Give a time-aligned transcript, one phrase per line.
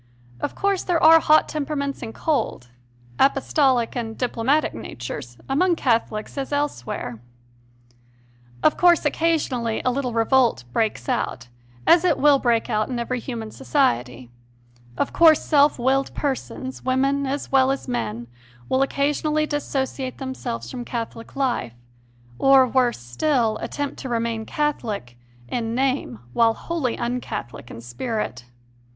[0.39, 2.69] Of course there are hot temperaments and cold,
[3.19, 7.19] apostolic and diplomatic natures, among Catholics, as elsewhere.
[7.85, 11.49] ISO CONFESSIONS OF A CONVERT Of course occasionally a little revolt breaks out,
[11.85, 14.31] as it will break out in every human society;
[14.97, 18.25] of course self willed persons women as well as men
[18.69, 21.75] will occasionally dissociate themselves from Catholic life,
[22.39, 25.15] or, worse still, attempt to remain Catholic
[25.47, 28.45] in name while wholly un Catholic in spirit.